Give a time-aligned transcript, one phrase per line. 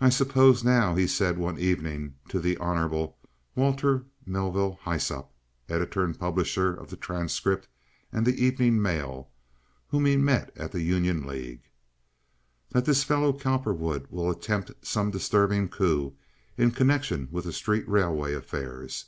[0.00, 3.12] "I suppose now," he said one evening to the Hon.
[3.54, 5.28] Walter Melville Hyssop,
[5.68, 7.68] editor and publisher of the Transcript
[8.10, 9.28] and the Evening Mail,
[9.88, 11.68] whom he met at the Union League,
[12.70, 16.14] "that this fellow Cowperwood will attempt some disturbing coup
[16.56, 19.04] in connection with street railway affairs.